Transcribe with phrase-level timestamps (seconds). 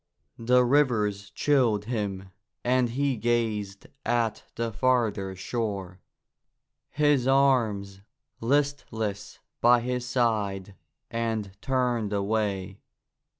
[0.39, 2.31] The rivers chilled him
[2.63, 5.99] and he gazed at the farther shore,
[6.89, 8.01] his arms
[8.39, 10.73] listless by his side,
[11.11, 12.79] and turned away.